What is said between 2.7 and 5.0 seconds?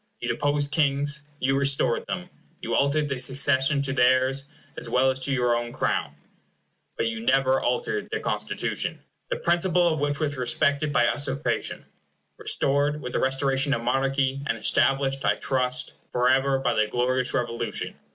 altered the succession to theirs, as